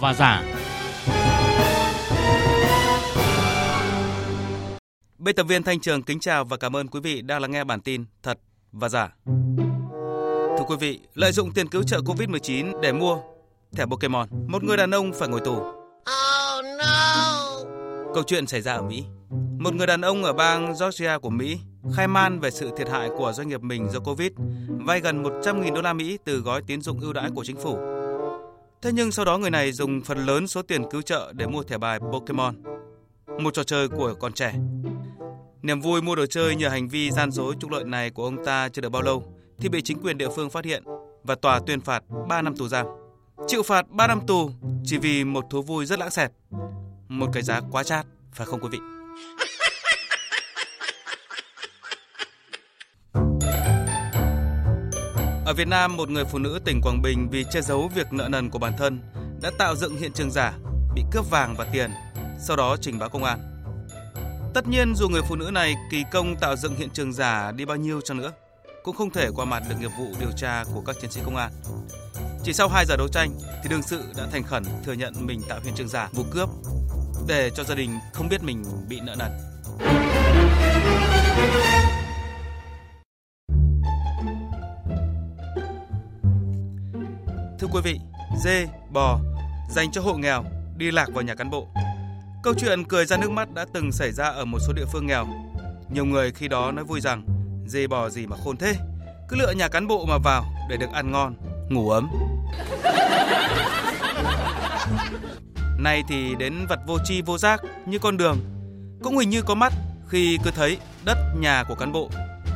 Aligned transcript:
và 0.00 0.14
giả. 0.14 0.42
Biên 5.18 5.34
tập 5.34 5.42
viên 5.42 5.62
Thanh 5.62 5.80
Trường 5.80 6.02
kính 6.02 6.20
chào 6.20 6.44
và 6.44 6.56
cảm 6.56 6.76
ơn 6.76 6.88
quý 6.88 7.00
vị 7.00 7.22
đang 7.22 7.40
lắng 7.40 7.50
nghe 7.50 7.64
bản 7.64 7.80
tin 7.80 8.04
Thật 8.22 8.38
và 8.72 8.88
Giả. 8.88 9.14
Thưa 10.58 10.64
quý 10.68 10.76
vị, 10.80 11.00
lợi 11.14 11.32
dụng 11.32 11.52
tiền 11.52 11.68
cứu 11.68 11.82
trợ 11.82 11.98
Covid-19 11.98 12.80
để 12.80 12.92
mua 12.92 13.18
thẻ 13.76 13.86
Pokemon, 13.86 14.28
một 14.46 14.64
người 14.64 14.76
đàn 14.76 14.90
ông 14.90 15.12
phải 15.12 15.28
ngồi 15.28 15.40
tù. 15.40 15.56
Oh 15.56 16.64
no! 16.78 17.48
Câu 18.14 18.22
chuyện 18.26 18.46
xảy 18.46 18.60
ra 18.60 18.74
ở 18.74 18.82
Mỹ. 18.82 19.04
Một 19.58 19.74
người 19.74 19.86
đàn 19.86 20.00
ông 20.00 20.24
ở 20.24 20.32
bang 20.32 20.74
Georgia 20.80 21.18
của 21.18 21.30
Mỹ 21.30 21.58
khai 21.96 22.08
man 22.08 22.40
về 22.40 22.50
sự 22.50 22.70
thiệt 22.76 22.88
hại 22.88 23.08
của 23.18 23.32
doanh 23.32 23.48
nghiệp 23.48 23.62
mình 23.62 23.88
do 23.90 24.00
Covid, 24.00 24.30
vay 24.68 25.00
gần 25.00 25.22
100.000 25.22 25.74
đô 25.74 25.82
la 25.82 25.92
Mỹ 25.92 26.18
từ 26.24 26.40
gói 26.40 26.62
tín 26.66 26.80
dụng 26.80 27.00
ưu 27.00 27.12
đãi 27.12 27.30
của 27.34 27.44
chính 27.44 27.56
phủ. 27.56 27.97
Thế 28.82 28.92
nhưng 28.92 29.12
sau 29.12 29.24
đó 29.24 29.38
người 29.38 29.50
này 29.50 29.72
dùng 29.72 30.00
phần 30.00 30.26
lớn 30.26 30.46
số 30.46 30.62
tiền 30.62 30.90
cứu 30.90 31.02
trợ 31.02 31.32
để 31.36 31.46
mua 31.46 31.62
thẻ 31.62 31.78
bài 31.78 31.98
Pokemon, 32.12 32.54
một 33.38 33.54
trò 33.54 33.64
chơi 33.64 33.88
của 33.88 34.14
con 34.14 34.32
trẻ. 34.32 34.54
Niềm 35.62 35.80
vui 35.80 36.02
mua 36.02 36.14
đồ 36.14 36.26
chơi 36.26 36.56
nhờ 36.56 36.68
hành 36.68 36.88
vi 36.88 37.10
gian 37.10 37.30
dối 37.30 37.54
trục 37.60 37.70
lợi 37.70 37.84
này 37.84 38.10
của 38.10 38.24
ông 38.24 38.44
ta 38.44 38.68
chưa 38.68 38.82
được 38.82 38.88
bao 38.88 39.02
lâu 39.02 39.34
thì 39.58 39.68
bị 39.68 39.82
chính 39.82 39.98
quyền 40.02 40.18
địa 40.18 40.28
phương 40.36 40.50
phát 40.50 40.64
hiện 40.64 40.82
và 41.24 41.34
tòa 41.34 41.60
tuyên 41.66 41.80
phạt 41.80 42.02
3 42.28 42.42
năm 42.42 42.56
tù 42.56 42.68
giam. 42.68 42.86
Chịu 43.46 43.62
phạt 43.62 43.88
3 43.90 44.06
năm 44.06 44.20
tù 44.26 44.50
chỉ 44.84 44.98
vì 44.98 45.24
một 45.24 45.44
thú 45.50 45.62
vui 45.62 45.86
rất 45.86 45.98
lãng 45.98 46.10
xẹt. 46.10 46.32
Một 47.08 47.26
cái 47.32 47.42
giá 47.42 47.60
quá 47.70 47.82
chát, 47.82 48.06
phải 48.32 48.46
không 48.46 48.60
quý 48.60 48.68
vị? 48.72 48.78
Ở 55.48 55.54
Việt 55.54 55.68
Nam, 55.68 55.96
một 55.96 56.10
người 56.10 56.24
phụ 56.24 56.38
nữ 56.38 56.60
tỉnh 56.64 56.80
Quảng 56.82 57.02
Bình 57.02 57.28
vì 57.30 57.44
che 57.50 57.60
giấu 57.60 57.90
việc 57.94 58.12
nợ 58.12 58.28
nần 58.28 58.50
của 58.50 58.58
bản 58.58 58.72
thân 58.78 59.00
đã 59.42 59.50
tạo 59.58 59.76
dựng 59.76 59.96
hiện 59.96 60.12
trường 60.12 60.30
giả, 60.30 60.52
bị 60.94 61.02
cướp 61.12 61.30
vàng 61.30 61.54
và 61.58 61.66
tiền, 61.72 61.90
sau 62.40 62.56
đó 62.56 62.76
trình 62.80 62.98
báo 62.98 63.08
công 63.08 63.24
an. 63.24 63.38
Tất 64.54 64.68
nhiên 64.68 64.94
dù 64.96 65.08
người 65.08 65.22
phụ 65.28 65.36
nữ 65.36 65.50
này 65.50 65.74
kỳ 65.90 66.04
công 66.12 66.36
tạo 66.36 66.56
dựng 66.56 66.76
hiện 66.76 66.90
trường 66.90 67.12
giả 67.12 67.52
đi 67.52 67.64
bao 67.64 67.76
nhiêu 67.76 68.00
cho 68.04 68.14
nữa, 68.14 68.32
cũng 68.84 68.96
không 68.96 69.10
thể 69.10 69.28
qua 69.34 69.44
mặt 69.44 69.62
được 69.68 69.74
nghiệp 69.80 69.90
vụ 69.98 70.06
điều 70.20 70.30
tra 70.36 70.64
của 70.74 70.80
các 70.80 70.96
chiến 71.00 71.10
sĩ 71.10 71.20
công 71.24 71.36
an. 71.36 71.52
Chỉ 72.44 72.52
sau 72.52 72.68
2 72.68 72.84
giờ 72.86 72.96
đấu 72.96 73.08
tranh 73.08 73.30
thì 73.62 73.68
đương 73.70 73.82
sự 73.82 74.02
đã 74.16 74.26
thành 74.32 74.42
khẩn 74.42 74.64
thừa 74.84 74.92
nhận 74.92 75.26
mình 75.26 75.42
tạo 75.48 75.60
hiện 75.64 75.74
trường 75.74 75.88
giả 75.88 76.08
vụ 76.12 76.24
cướp 76.30 76.48
để 77.28 77.50
cho 77.50 77.64
gia 77.64 77.74
đình 77.74 77.98
không 78.12 78.28
biết 78.28 78.42
mình 78.42 78.64
bị 78.88 79.00
nợ 79.00 79.14
nần. 79.18 79.30
Thưa 87.58 87.68
quý 87.72 87.80
vị, 87.84 88.00
dê, 88.36 88.66
bò 88.90 89.18
dành 89.70 89.92
cho 89.92 90.00
hộ 90.00 90.14
nghèo 90.14 90.44
đi 90.76 90.90
lạc 90.90 91.08
vào 91.14 91.22
nhà 91.22 91.34
cán 91.34 91.50
bộ. 91.50 91.68
Câu 92.42 92.54
chuyện 92.54 92.84
cười 92.84 93.06
ra 93.06 93.16
nước 93.16 93.30
mắt 93.30 93.54
đã 93.54 93.66
từng 93.72 93.92
xảy 93.92 94.12
ra 94.12 94.24
ở 94.24 94.44
một 94.44 94.58
số 94.66 94.72
địa 94.72 94.84
phương 94.92 95.06
nghèo. 95.06 95.26
Nhiều 95.90 96.04
người 96.04 96.32
khi 96.32 96.48
đó 96.48 96.72
nói 96.72 96.84
vui 96.84 97.00
rằng 97.00 97.24
dê 97.66 97.86
bò 97.86 98.08
gì 98.08 98.26
mà 98.26 98.36
khôn 98.44 98.56
thế, 98.56 98.74
cứ 99.28 99.36
lựa 99.36 99.52
nhà 99.52 99.68
cán 99.68 99.86
bộ 99.86 100.06
mà 100.08 100.18
vào 100.24 100.44
để 100.70 100.76
được 100.76 100.90
ăn 100.92 101.12
ngon, 101.12 101.34
ngủ 101.68 101.90
ấm. 101.90 102.10
Nay 105.78 106.02
thì 106.08 106.34
đến 106.38 106.66
vật 106.68 106.80
vô 106.86 106.98
tri 107.04 107.22
vô 107.22 107.38
giác 107.38 107.60
như 107.86 107.98
con 107.98 108.16
đường, 108.16 108.38
cũng 109.02 109.18
hình 109.18 109.30
như 109.30 109.42
có 109.42 109.54
mắt 109.54 109.72
khi 110.08 110.38
cứ 110.44 110.50
thấy 110.50 110.78
đất 111.04 111.18
nhà 111.40 111.64
của 111.68 111.74
cán 111.74 111.92
bộ 111.92 112.10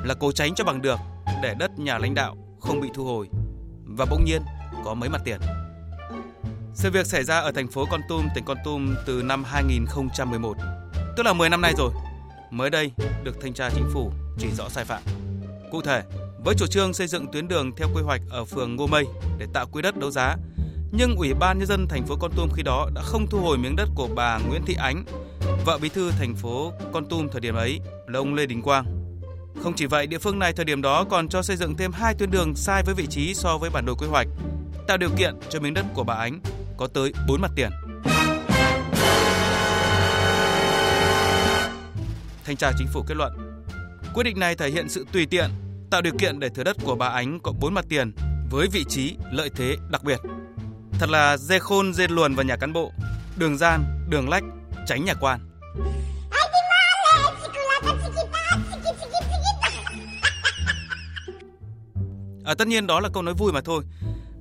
là 0.04 0.14
cố 0.14 0.32
tránh 0.32 0.54
cho 0.54 0.64
bằng 0.64 0.82
được 0.82 0.98
để 1.42 1.54
đất 1.58 1.78
nhà 1.78 1.98
lãnh 1.98 2.14
đạo 2.14 2.36
không 2.60 2.80
bị 2.80 2.88
thu 2.94 3.04
hồi. 3.04 3.28
Và 3.84 4.06
bỗng 4.10 4.24
nhiên 4.24 4.42
có 4.84 4.94
mấy 4.94 5.08
mặt 5.08 5.20
tiền. 5.24 5.40
Sự 6.74 6.90
việc 6.90 7.06
xảy 7.06 7.24
ra 7.24 7.40
ở 7.40 7.52
thành 7.52 7.68
phố 7.68 7.86
Con 7.90 8.00
Tum, 8.08 8.28
tỉnh 8.34 8.44
Con 8.44 8.56
Tum 8.64 8.94
từ 9.06 9.22
năm 9.22 9.44
2011, 9.44 10.56
tức 11.16 11.22
là 11.22 11.32
10 11.32 11.48
năm 11.48 11.60
nay 11.60 11.72
rồi. 11.78 11.92
Mới 12.50 12.70
đây 12.70 12.92
được 13.24 13.40
thanh 13.42 13.54
tra 13.54 13.70
chính 13.70 13.90
phủ 13.92 14.12
chỉ 14.38 14.48
rõ 14.50 14.68
sai 14.68 14.84
phạm. 14.84 15.02
Cụ 15.70 15.80
thể, 15.82 16.02
với 16.44 16.54
chủ 16.58 16.66
trương 16.66 16.94
xây 16.94 17.06
dựng 17.06 17.26
tuyến 17.32 17.48
đường 17.48 17.70
theo 17.76 17.88
quy 17.94 18.02
hoạch 18.02 18.20
ở 18.30 18.44
phường 18.44 18.76
Ngô 18.76 18.86
Mây 18.86 19.04
để 19.38 19.46
tạo 19.52 19.66
quỹ 19.66 19.82
đất 19.82 19.96
đấu 19.96 20.10
giá, 20.10 20.36
nhưng 20.92 21.16
Ủy 21.16 21.34
ban 21.34 21.58
nhân 21.58 21.66
dân 21.66 21.86
thành 21.88 22.06
phố 22.06 22.16
Con 22.20 22.30
Tum 22.36 22.48
khi 22.54 22.62
đó 22.62 22.88
đã 22.94 23.02
không 23.02 23.26
thu 23.26 23.40
hồi 23.40 23.58
miếng 23.58 23.76
đất 23.76 23.88
của 23.94 24.08
bà 24.14 24.38
Nguyễn 24.38 24.62
Thị 24.66 24.74
Ánh, 24.78 25.04
vợ 25.64 25.78
bí 25.82 25.88
thư 25.88 26.10
thành 26.10 26.34
phố 26.34 26.72
Con 26.92 27.08
Tum 27.08 27.28
thời 27.28 27.40
điểm 27.40 27.54
ấy 27.54 27.80
là 28.06 28.18
ông 28.18 28.34
Lê 28.34 28.46
Đình 28.46 28.62
Quang. 28.62 28.84
Không 29.62 29.74
chỉ 29.76 29.86
vậy, 29.86 30.06
địa 30.06 30.18
phương 30.18 30.38
này 30.38 30.52
thời 30.52 30.64
điểm 30.64 30.82
đó 30.82 31.04
còn 31.10 31.28
cho 31.28 31.42
xây 31.42 31.56
dựng 31.56 31.76
thêm 31.76 31.92
hai 31.92 32.14
tuyến 32.14 32.30
đường 32.30 32.54
sai 32.54 32.82
với 32.82 32.94
vị 32.94 33.06
trí 33.06 33.34
so 33.34 33.58
với 33.58 33.70
bản 33.70 33.86
đồ 33.86 33.94
quy 33.94 34.06
hoạch, 34.06 34.26
tạo 34.86 34.96
điều 34.96 35.10
kiện 35.16 35.34
cho 35.50 35.60
miếng 35.60 35.74
đất 35.74 35.84
của 35.94 36.04
bà 36.04 36.14
Ánh 36.14 36.40
có 36.76 36.86
tới 36.86 37.12
4 37.28 37.40
mặt 37.40 37.50
tiền. 37.56 37.70
Thanh 42.44 42.56
tra 42.56 42.72
chính 42.78 42.88
phủ 42.92 43.02
kết 43.06 43.14
luận, 43.16 43.62
quyết 44.14 44.24
định 44.24 44.40
này 44.40 44.54
thể 44.54 44.70
hiện 44.70 44.88
sự 44.88 45.06
tùy 45.12 45.26
tiện, 45.26 45.50
tạo 45.90 46.02
điều 46.02 46.12
kiện 46.18 46.40
để 46.40 46.48
thửa 46.48 46.64
đất 46.64 46.76
của 46.84 46.94
bà 46.94 47.06
Ánh 47.06 47.40
có 47.42 47.52
4 47.60 47.74
mặt 47.74 47.84
tiền 47.88 48.12
với 48.50 48.68
vị 48.72 48.84
trí 48.88 49.16
lợi 49.32 49.50
thế 49.56 49.76
đặc 49.90 50.04
biệt. 50.04 50.20
Thật 50.92 51.10
là 51.10 51.36
dê 51.36 51.58
khôn 51.58 51.94
dê 51.94 52.08
luồn 52.08 52.34
vào 52.34 52.44
nhà 52.44 52.56
cán 52.56 52.72
bộ, 52.72 52.92
đường 53.36 53.58
gian, 53.58 54.06
đường 54.08 54.28
lách, 54.28 54.44
tránh 54.86 55.04
nhà 55.04 55.14
quan. 55.20 55.40
À, 62.44 62.54
tất 62.54 62.68
nhiên 62.68 62.86
đó 62.86 63.00
là 63.00 63.08
câu 63.12 63.22
nói 63.22 63.34
vui 63.34 63.52
mà 63.52 63.60
thôi. 63.64 63.84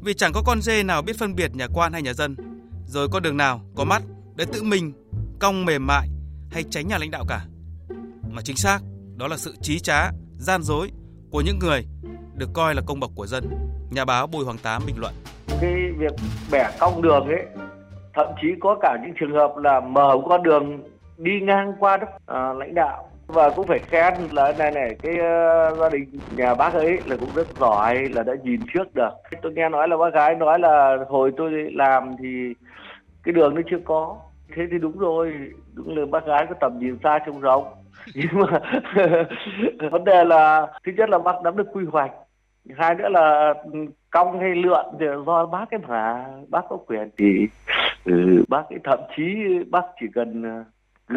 Vì 0.04 0.14
chẳng 0.14 0.32
có 0.34 0.42
con 0.46 0.62
dê 0.62 0.84
nào 0.84 1.02
biết 1.02 1.18
phân 1.20 1.36
biệt 1.36 1.56
nhà 1.56 1.68
quan 1.74 1.94
hay 1.94 2.02
nhà 2.02 2.14
dân. 2.14 2.36
Rồi 2.86 3.08
con 3.12 3.24
đường 3.24 3.38
nào 3.38 3.62
có 3.76 3.84
mắt 3.84 4.02
để 4.36 4.46
tự 4.54 4.64
mình 4.64 4.94
cong 5.40 5.66
mềm 5.66 5.88
mại 5.88 6.08
hay 6.52 6.64
tránh 6.64 6.88
nhà 6.88 6.98
lãnh 6.98 7.12
đạo 7.12 7.26
cả. 7.28 7.46
Mà 8.30 8.42
chính 8.42 8.56
xác 8.56 8.80
đó 9.16 9.28
là 9.28 9.38
sự 9.38 9.56
trí 9.62 9.80
trá, 9.80 10.12
gian 10.38 10.64
dối 10.64 10.92
của 11.32 11.42
những 11.42 11.60
người 11.60 11.86
được 12.34 12.50
coi 12.54 12.76
là 12.76 12.82
công 12.86 13.00
bậc 13.00 13.12
của 13.16 13.28
dân. 13.28 13.44
Nhà 13.92 14.06
báo 14.06 14.28
Bùi 14.28 14.46
Hoàng 14.46 14.58
Tám 14.64 14.82
bình 14.88 15.00
luận. 15.00 15.14
Cái 15.62 15.74
việc 15.98 16.14
bẻ 16.52 16.72
cong 16.80 17.02
đường 17.02 17.28
ấy 17.28 17.46
thậm 18.14 18.28
chí 18.42 18.48
có 18.60 18.78
cả 18.82 18.98
những 19.04 19.14
trường 19.20 19.34
hợp 19.34 19.52
là 19.58 19.80
mở 19.80 20.18
con 20.30 20.44
đường 20.44 20.84
đi 21.18 21.32
ngang 21.42 21.74
qua 21.80 21.98
đất 21.98 22.08
à, 22.26 22.54
lãnh 22.54 22.76
đạo 22.76 23.11
và 23.32 23.50
cũng 23.50 23.68
phải 23.68 23.80
khen 23.80 24.14
là 24.32 24.52
này 24.52 24.72
này 24.72 24.96
cái 25.02 25.14
uh, 25.14 25.80
gia 25.80 25.90
đình 25.90 26.22
nhà 26.30 26.56
bác 26.56 26.74
ấy 26.74 27.02
là 27.06 27.16
cũng 27.20 27.34
rất 27.34 27.48
giỏi 27.60 27.96
là 28.10 28.24
đã 28.24 28.34
nhìn 28.44 28.66
trước 28.74 28.96
được. 28.96 29.10
Tôi 29.42 29.52
nghe 29.54 29.70
nói 29.70 29.88
là 29.88 29.98
bác 29.98 30.14
gái 30.14 30.36
nói 30.36 30.60
là 30.60 30.98
hồi 31.08 31.32
tôi 31.38 31.52
làm 31.74 32.16
thì 32.20 32.54
cái 33.24 33.34
đường 33.34 33.56
nó 33.56 33.62
chưa 33.70 33.80
có. 33.86 34.18
Thế 34.56 34.64
thì 34.72 34.78
đúng 34.78 34.98
rồi 34.98 35.34
đúng 35.74 35.98
là 35.98 36.06
bác 36.12 36.26
gái 36.26 36.46
có 36.50 36.56
tầm 36.60 36.80
nhìn 36.80 36.98
xa 37.04 37.20
trông 37.26 37.42
rộng. 37.42 37.64
Nhưng 38.16 38.40
mà 38.40 38.60
vấn 39.92 40.04
đề 40.04 40.24
là 40.24 40.68
thứ 40.86 40.92
nhất 40.98 41.10
là 41.10 41.18
bác 41.18 41.36
nắm 41.44 41.58
được 41.58 41.68
quy 41.74 41.86
hoạch. 41.92 42.12
Hai 42.78 42.96
nữa 42.96 43.10
là 43.10 43.54
ừ, 43.74 43.80
cong 44.12 44.40
hay 44.40 44.56
lượn 44.56 44.86
thì 45.00 45.06
do 45.26 45.46
bác 45.46 45.66
cái 45.72 45.80
mà. 45.88 46.26
Bác 46.50 46.62
có 46.70 46.78
quyền 46.78 47.10
thì 47.18 47.48
ừ, 48.06 48.44
bác 48.50 48.70
ấy 48.70 48.80
thậm 48.84 49.00
chí 49.16 49.24
bác 49.70 49.84
chỉ 50.00 50.06
cần 50.14 50.44
ờ, 50.44 50.64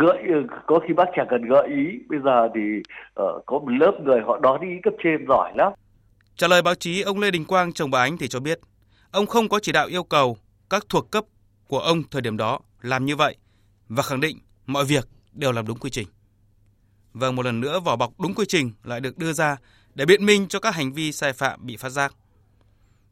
gợi 0.00 0.22
có 0.66 0.80
khi 0.88 0.94
bác 0.94 1.04
chẳng 1.16 1.26
cần 1.30 1.42
gợi 1.48 1.68
ý 1.68 1.98
bây 2.08 2.18
giờ 2.24 2.48
thì 2.54 2.60
uh, 3.20 3.46
có 3.46 3.58
một 3.58 3.70
lớp 3.80 3.92
người 4.04 4.20
họ 4.26 4.38
đón 4.38 4.60
ý 4.60 4.68
cấp 4.82 4.94
trên 5.04 5.26
giỏi 5.28 5.52
lắm 5.56 5.72
trả 6.36 6.48
lời 6.48 6.62
báo 6.62 6.74
chí 6.74 7.02
ông 7.02 7.18
Lê 7.20 7.30
Đình 7.30 7.44
Quang 7.44 7.72
chồng 7.72 7.90
bà 7.90 8.00
Ánh 8.00 8.18
thì 8.18 8.28
cho 8.28 8.40
biết 8.40 8.60
ông 9.10 9.26
không 9.26 9.48
có 9.48 9.58
chỉ 9.58 9.72
đạo 9.72 9.86
yêu 9.86 10.04
cầu 10.04 10.36
các 10.70 10.84
thuộc 10.88 11.10
cấp 11.10 11.24
của 11.68 11.78
ông 11.78 12.02
thời 12.10 12.22
điểm 12.22 12.36
đó 12.36 12.60
làm 12.82 13.04
như 13.04 13.16
vậy 13.16 13.36
và 13.88 14.02
khẳng 14.02 14.20
định 14.20 14.38
mọi 14.66 14.84
việc 14.84 15.08
đều 15.32 15.52
làm 15.52 15.66
đúng 15.66 15.78
quy 15.78 15.90
trình. 15.90 16.08
Vâng, 17.12 17.36
một 17.36 17.44
lần 17.44 17.60
nữa 17.60 17.80
vỏ 17.80 17.96
bọc 17.96 18.20
đúng 18.20 18.34
quy 18.34 18.44
trình 18.48 18.72
lại 18.84 19.00
được 19.00 19.18
đưa 19.18 19.32
ra 19.32 19.56
để 19.94 20.06
biện 20.06 20.26
minh 20.26 20.48
cho 20.48 20.60
các 20.60 20.74
hành 20.74 20.92
vi 20.92 21.12
sai 21.12 21.32
phạm 21.32 21.66
bị 21.66 21.76
phát 21.76 21.88
giác. 21.88 22.14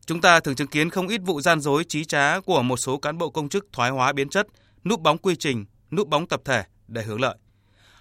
Chúng 0.07 0.21
ta 0.21 0.41
thường 0.41 0.55
chứng 0.55 0.69
kiến 0.69 0.91
không 0.91 1.09
ít 1.09 1.21
vụ 1.25 1.41
gian 1.41 1.61
dối 1.61 1.85
trí 1.85 2.05
trá 2.05 2.41
của 2.41 2.63
một 2.63 2.77
số 2.77 2.99
cán 2.99 3.19
bộ 3.19 3.31
công 3.31 3.49
chức 3.49 3.67
thoái 3.73 3.91
hóa 3.91 4.13
biến 4.13 4.29
chất, 4.29 4.47
núp 4.85 5.01
bóng 5.01 5.19
quy 5.19 5.37
trình, 5.37 5.65
núp 5.91 6.09
bóng 6.09 6.27
tập 6.27 6.41
thể 6.45 6.63
để 6.93 7.03
hưởng 7.03 7.21
lợi. 7.21 7.37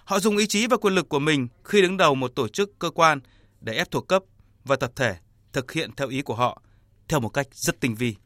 Họ 0.04 0.18
dùng 0.18 0.36
ý 0.36 0.46
chí 0.46 0.66
và 0.66 0.76
quyền 0.76 0.94
lực 0.94 1.08
của 1.08 1.18
mình 1.18 1.48
khi 1.64 1.82
đứng 1.82 1.96
đầu 1.96 2.14
một 2.14 2.28
tổ 2.36 2.48
chức 2.48 2.78
cơ 2.78 2.90
quan 2.90 3.20
để 3.60 3.72
ép 3.72 3.90
thuộc 3.90 4.08
cấp 4.08 4.22
và 4.64 4.76
tập 4.76 4.90
thể 4.96 5.14
thực 5.52 5.72
hiện 5.72 5.90
theo 5.96 6.08
ý 6.08 6.22
của 6.22 6.34
họ 6.34 6.62
theo 7.08 7.20
một 7.20 7.28
cách 7.28 7.46
rất 7.50 7.80
tinh 7.80 7.94
vi. 7.94 8.16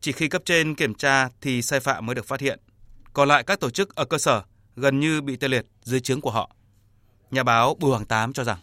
Chỉ 0.00 0.12
khi 0.12 0.28
cấp 0.28 0.42
trên 0.44 0.74
kiểm 0.74 0.94
tra 0.94 1.28
thì 1.40 1.62
sai 1.62 1.80
phạm 1.80 2.06
mới 2.06 2.14
được 2.14 2.24
phát 2.24 2.40
hiện. 2.40 2.58
Còn 3.12 3.28
lại 3.28 3.42
các 3.46 3.60
tổ 3.60 3.70
chức 3.70 3.94
ở 3.94 4.04
cơ 4.04 4.18
sở 4.18 4.42
gần 4.76 5.00
như 5.00 5.20
bị 5.20 5.36
tê 5.36 5.48
liệt 5.48 5.64
dưới 5.80 6.00
trướng 6.00 6.20
của 6.20 6.30
họ. 6.30 6.50
Nhà 7.30 7.42
báo 7.42 7.74
Bùi 7.80 7.90
Hoàng 7.90 8.04
Tám 8.04 8.32
cho 8.32 8.44
rằng 8.44 8.58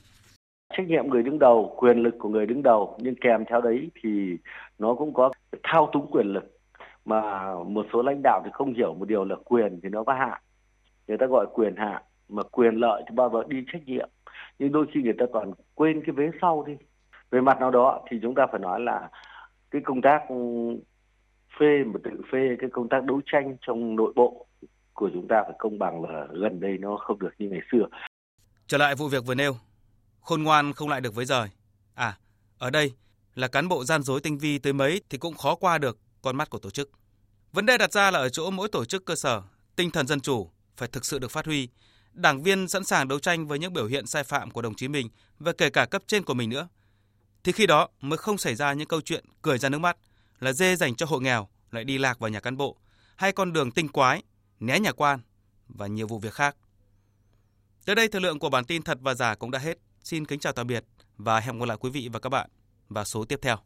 trách 0.77 0.88
nhiệm 0.88 1.10
người 1.10 1.24
đứng 1.24 1.39
đầu, 1.39 1.75
quyền 1.77 1.98
lực 1.98 2.16
của 2.19 2.30
người 2.30 2.45
đứng 2.45 2.63
đầu 2.63 2.98
nhưng 3.01 3.16
kèm 3.22 3.44
theo 3.50 3.62
đấy 3.62 3.89
thì 4.04 4.38
nó 4.80 4.95
cũng 4.95 5.13
có 5.13 5.31
thao 5.63 5.89
túng 5.94 6.12
quyền 6.12 6.27
lực 6.33 6.44
mà 7.06 7.54
một 7.68 7.86
số 7.94 8.01
lãnh 8.01 8.22
đạo 8.24 8.42
thì 8.45 8.51
không 8.54 8.74
hiểu 8.74 8.94
một 8.94 9.07
điều 9.07 9.25
là 9.25 9.36
quyền 9.45 9.80
thì 9.83 9.89
nó 9.89 10.04
có 10.04 10.13
hạn 10.13 10.42
người 11.07 11.18
ta 11.18 11.25
gọi 11.25 11.46
quyền 11.54 11.75
hạn 11.75 12.02
mà 12.30 12.44
quyền 12.44 12.75
lợi 12.75 13.04
thì 13.07 13.16
bao 13.16 13.30
giờ 13.34 13.44
đi 13.48 13.66
trách 13.74 13.81
nhiệm 13.86 14.10
nhưng 14.60 14.72
đôi 14.72 14.86
khi 14.94 15.02
người 15.02 15.16
ta 15.19 15.25
còn 15.34 15.54
quên 15.74 16.02
cái 16.06 16.16
vế 16.16 16.30
sau 16.42 16.63
đi 16.68 16.74
về 17.31 17.42
mặt 17.42 17.60
nào 17.60 17.72
đó 17.72 18.06
thì 18.10 18.18
chúng 18.22 18.36
ta 18.36 18.48
phải 18.52 18.60
nói 18.60 18.80
là 18.80 19.10
cái 19.72 19.81
công 19.86 20.02
tác 20.02 20.19
phê 21.60 21.84
mà 21.86 22.00
tự 22.04 22.22
phê 22.31 22.56
cái 22.60 22.69
công 22.74 22.90
tác 22.90 23.04
đấu 23.04 23.22
tranh 23.25 23.57
trong 23.62 23.96
nội 23.96 24.13
bộ 24.16 24.46
của 24.94 25.10
chúng 25.13 25.28
ta 25.28 25.44
phải 25.44 25.56
công 25.60 25.80
bằng 25.80 26.02
và 26.02 26.28
gần 26.31 26.60
đây 26.60 26.78
nó 26.78 26.98
không 26.98 27.19
được 27.19 27.31
như 27.38 27.50
ngày 27.50 27.62
xưa. 27.72 27.86
Trở 28.68 28.78
lại 28.78 28.96
vụ 28.96 29.08
việc 29.08 29.25
vừa 29.25 29.36
nêu, 29.36 29.54
khôn 30.22 30.44
ngoan 30.44 30.74
không 30.74 30.90
lại 30.90 31.01
được 31.01 31.16
với 31.16 31.25
rời. 31.25 31.48
À, 31.96 32.18
ở 32.58 32.69
đây 32.69 32.94
là 33.36 33.48
cán 33.48 33.68
bộ 33.68 33.84
gian 33.84 34.01
dối 34.01 34.19
tinh 34.24 34.38
vi 34.38 34.60
tới 34.60 34.74
mấy 34.74 35.01
thì 35.10 35.18
cũng 35.18 35.34
khó 35.34 35.56
qua 35.56 35.78
được 35.78 35.98
con 36.22 36.36
mắt 36.36 36.50
của 36.50 36.60
tổ 36.60 36.69
chức. 36.69 36.90
Vấn 37.51 37.66
đề 37.66 37.78
đặt 37.78 37.92
ra 37.92 38.12
là 38.12 38.19
ở 38.19 38.30
chỗ 38.30 38.51
mỗi 38.51 38.69
tổ 38.69 38.86
chức 38.86 39.06
cơ 39.06 39.16
sở, 39.16 39.42
tinh 39.75 39.92
thần 39.92 40.08
dân 40.08 40.19
chủ 40.19 40.50
phải 40.77 40.88
thực 40.88 41.06
sự 41.06 41.19
được 41.19 41.31
phát 41.31 41.45
huy. 41.45 41.69
Đảng 42.13 42.44
viên 42.44 42.68
sẵn 42.68 42.83
sàng 42.83 43.07
đấu 43.07 43.19
tranh 43.19 43.48
với 43.48 43.60
những 43.60 43.74
biểu 43.74 43.86
hiện 43.86 44.06
sai 44.06 44.24
phạm 44.24 44.51
của 44.51 44.62
đồng 44.62 44.75
chí 44.75 44.88
mình 44.88 45.10
và 45.39 45.54
kể 45.54 45.69
cả 45.69 45.86
cấp 45.86 46.04
trên 46.07 46.24
của 46.24 46.33
mình 46.33 46.50
nữa. 46.50 46.68
Thì 47.44 47.51
khi 47.51 47.68
đó 47.68 47.88
mới 48.01 48.18
không 48.18 48.38
xảy 48.38 48.56
ra 48.56 48.74
những 48.74 48.88
câu 48.88 49.01
chuyện 49.01 49.25
cười 49.42 49.57
ra 49.57 49.69
nước 49.69 49.80
mắt 49.80 49.98
là 50.39 50.54
dê 50.54 50.75
dành 50.75 50.95
cho 50.95 51.06
hộ 51.06 51.19
nghèo 51.19 51.48
lại 51.72 51.83
đi 51.83 51.98
lạc 51.98 52.19
vào 52.19 52.30
nhà 52.30 52.39
cán 52.39 52.57
bộ 52.57 52.77
hay 53.16 53.31
con 53.31 53.54
đường 53.54 53.72
tinh 53.72 53.88
quái, 53.88 54.24
né 54.60 54.80
nhà 54.80 54.92
quan 54.92 55.19
và 55.68 55.88
nhiều 55.88 56.07
vụ 56.07 56.19
việc 56.19 56.33
khác. 56.33 56.56
Tới 57.86 57.95
đây 57.95 58.07
thời 58.07 58.22
lượng 58.22 58.39
của 58.39 58.50
bản 58.50 58.66
tin 58.66 58.81
thật 58.81 58.98
và 59.01 59.13
giả 59.13 59.36
cũng 59.36 59.51
đã 59.51 59.60
hết. 59.60 59.77
Xin 60.04 60.25
kính 60.25 60.39
chào 60.39 60.54
tạm 60.54 60.68
biệt 60.68 60.86
và 61.18 61.39
hẹn 61.39 61.60
gặp 61.60 61.66
lại 61.66 61.77
quý 61.77 61.89
vị 61.89 62.10
và 62.13 62.19
các 62.19 62.30
bạn 62.30 62.50
vào 62.89 63.06
số 63.06 63.25
tiếp 63.25 63.39
theo. 63.42 63.66